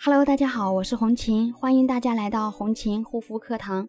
[0.00, 3.88] Hello，大家好，我是红琴，欢迎大家来到红琴护肤课堂。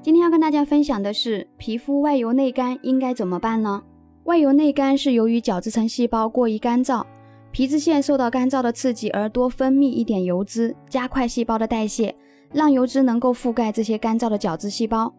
[0.00, 3.82] 今天要跟大家分享的是，皮肤外油内干应该怎么办呢？
[4.24, 7.04] 外油内干是由于角质层细胞过于干燥，
[7.52, 12.16] 皮脂腺受到干燥的刺激而多分泌一点油脂，加快细胞的代谢，
[12.54, 15.12] 让油脂能够覆盖这些干燥的角质细胞。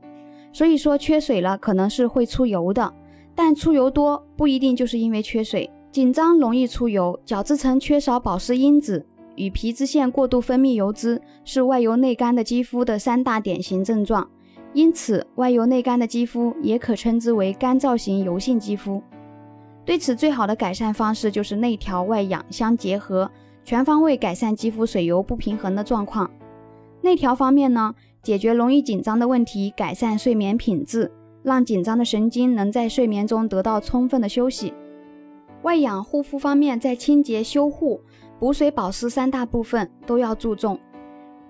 [0.51, 2.91] 所以说缺水了可能是会出油的，
[3.35, 9.05] 但出油多不一定就是因为缺水，紧张容易出油，角质层缺少保湿因子。
[9.35, 14.29] 与皮脂腺过度分泌油脂是外油内干的肌肤的三大典型症状，
[14.73, 19.01] 因此外油内干的肌肤也可称之为干燥型油性肌肤。
[19.83, 23.29] 对此，最好的改善方式就是内调外养相结合，
[23.63, 26.29] 全方位改善肌肤水油不平衡的状况。
[27.01, 31.11] 内调方面呢，解决容易紧张的问题，改善睡眠品质，
[31.41, 34.73] 让紧张的神经能在睡眠中得到充分的休息。
[35.63, 38.01] 外养护肤方面，在清洁修护。
[38.41, 40.79] 补水保湿三大部分都要注重。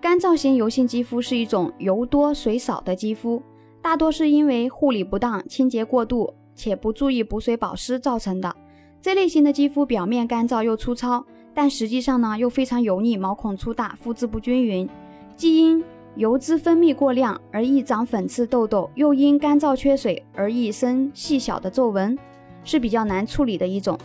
[0.01, 3.41] 干燥型油性肌肤是一种油多水少的肌肤，
[3.81, 8.53] 大多是因为护理不当、清洁过度且不注意补水保湿造成的。
[9.01, 14.89] 这类型的肌肤表面干燥又粗糙，但实际上呢又非常油腻、毛孔粗大、肤质不均匀，
[15.37, 15.81] 既因
[16.15, 22.19] 油脂分泌过量而易长粉刺、痘痘，又因干燥缺水而易生细小的皱纹，
[22.65, 23.97] 是比较难处理的一种。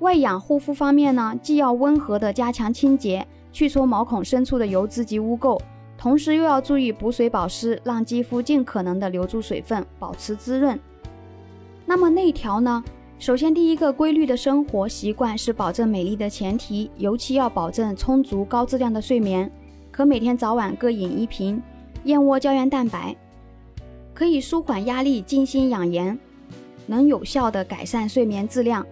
[0.00, 5.58] 外养护肤方面呢，既要温和的加强清洁，去除毛孔深处的油脂及污垢，
[5.96, 10.78] 同时又要注意补水保湿，让肌肤尽可能的留住水分，保持滋润。
[11.86, 12.82] 那么内调呢？
[13.18, 19.50] 首先，第一个规律的生活习惯是保证美丽的前提，尤其要保证充足高质量的睡眠，
[19.90, 21.62] 可每天早晚各饮一瓶
[22.02, 23.16] 燕窝胶原蛋白，
[24.12, 26.18] 可以舒缓压力、静心养颜，
[26.86, 28.84] 能有效的改善睡眠质量。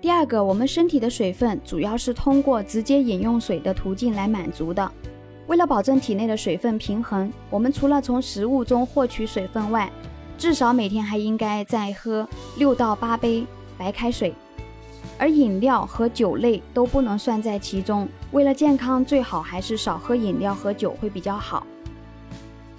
[0.00, 4.90] 第二个，我们身体的水分主要是通过直接饮用水的途径来满足的。
[5.46, 9.92] 为了保证体内的水分平衡，我们除了从食物中获取水分外，
[10.38, 13.44] 至少每天还应该再喝六到八杯
[13.76, 14.32] 白开水，
[15.18, 18.08] 而饮料和酒类都不能算在其中。
[18.30, 21.66] 为了健康，最好还是少喝饮料和酒会比较好。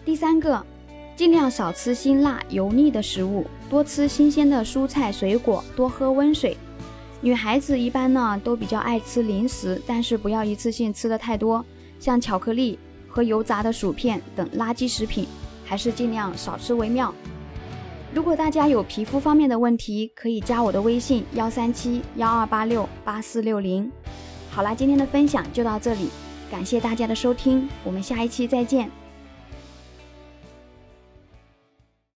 [0.04, 0.66] 第三个，
[1.16, 6.58] 尽量少吃辛辣油腻的食物，多吃新鲜的蔬菜水果，多喝温水。
[7.24, 11.64] 女孩子一般呢都比较爱吃零食，但是不要一次性吃的太多，
[12.00, 15.28] 像巧克力和油炸的薯片等垃圾食品，
[15.64, 17.14] 还是尽量少吃为妙。
[18.14, 23.90] 如果大家有皮肤方面的问题，可以加我的微信幺三七幺二八六八四六零。
[24.50, 26.10] 好啦，今天的分享就到这里，
[26.50, 29.01] 感谢大家的收听，我们下一期再见。